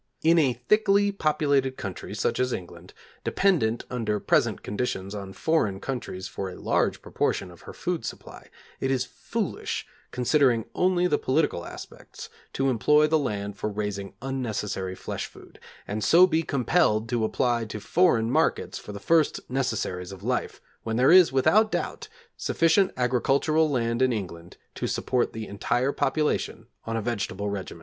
[0.23, 6.27] In a thickly populated country, such as England, dependent under present conditions on foreign countries
[6.27, 11.67] for a large proportion of her food supply, it is foolish, considering only the political
[11.67, 17.23] aspects, to employ the land for raising unnecessary flesh food, and so be compelled to
[17.23, 22.07] apply to foreign markets for the first necessaries of life, when there is, without doubt,
[22.35, 27.79] sufficient agricultural land in England to support the entire population on a vegetable regimen.